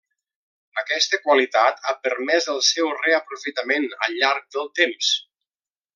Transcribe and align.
Aquesta 0.81 1.19
qualitat 1.25 1.83
ha 1.85 1.93
permès 2.07 2.49
el 2.55 2.63
seu 2.69 2.89
reaprofitament 3.03 3.87
al 4.07 4.19
llarg 4.23 4.49
del 4.57 4.71
temps. 4.81 5.13